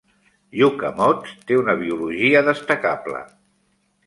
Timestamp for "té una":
1.51-1.75